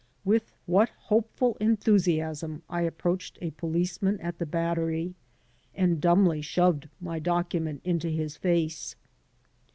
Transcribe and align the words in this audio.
With 0.25 0.51
what 0.65 0.89
hopeful 0.97 1.55
enthusiasm 1.59 2.63
I 2.67 2.81
approached 2.81 3.37
a 3.39 3.51
policeman 3.51 4.19
at 4.19 4.39
the 4.39 4.47
Battery 4.47 5.13
and 5.75 6.01
dumbly 6.01 6.41
shoved 6.41 6.89
my 6.99 7.19
document 7.19 7.81
into 7.83 8.09
his 8.09 8.35
face! 8.35 8.95